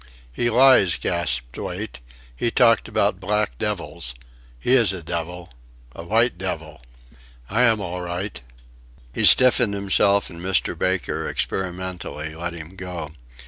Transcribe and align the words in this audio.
"He 0.33 0.49
lies," 0.49 0.95
gasped 0.97 1.59
Wait, 1.59 1.99
"he 2.35 2.49
talked 2.49 2.87
about 2.87 3.19
black 3.19 3.59
devils 3.59 4.15
he 4.59 4.73
is 4.73 4.91
a 4.93 5.03
devil 5.03 5.53
a 5.93 6.03
white 6.03 6.39
devil 6.39 6.81
I 7.51 7.61
am 7.61 7.79
all 7.79 8.01
right." 8.01 8.41
He 9.13 9.25
stiffened 9.25 9.75
himself, 9.75 10.31
and 10.31 10.41
Mr. 10.41 10.75
Baker, 10.75 11.29
experimentally, 11.29 12.33
let 12.33 12.53
him 12.55 12.75
go. 12.75 13.11